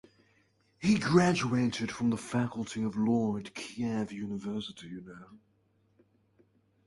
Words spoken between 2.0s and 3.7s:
the faculty of law at